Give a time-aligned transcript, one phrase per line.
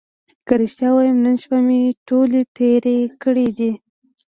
[0.47, 3.71] که رښتیا ووایم نن شپه مې ټولې تېرې کړې دي.